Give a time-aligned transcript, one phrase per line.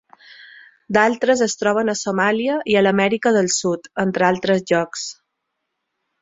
[0.95, 5.07] D'altres es troben a Somàlia i a l'Amèrica del Sud, entre altres llocs.